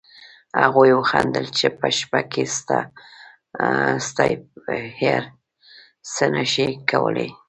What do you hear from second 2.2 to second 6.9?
کې سنایپر څه نه شي